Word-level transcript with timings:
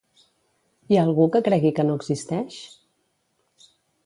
Hi 0.93 0.97
ha 0.97 1.03
algú 1.09 1.27
que 1.35 1.41
cregui 1.49 1.75
que 1.81 1.85
no 1.91 1.99
existeix? 2.01 2.59